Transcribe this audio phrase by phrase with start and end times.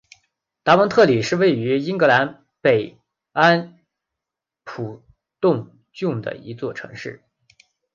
[0.63, 2.97] 达文特里是位于英格兰北
[3.33, 3.77] 安
[4.63, 5.03] 普
[5.39, 7.21] 敦郡的一座城市。